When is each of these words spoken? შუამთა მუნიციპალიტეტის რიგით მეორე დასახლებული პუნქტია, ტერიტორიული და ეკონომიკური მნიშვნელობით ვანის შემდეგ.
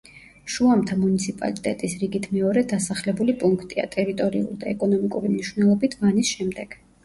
შუამთა 0.51 0.95
მუნიციპალიტეტის 1.01 1.93
რიგით 2.05 2.25
მეორე 2.33 2.65
დასახლებული 2.73 3.37
პუნქტია, 3.45 3.87
ტერიტორიული 3.99 4.59
და 4.67 4.75
ეკონომიკური 4.75 5.35
მნიშვნელობით 5.39 5.99
ვანის 6.05 6.37
შემდეგ. 6.37 6.79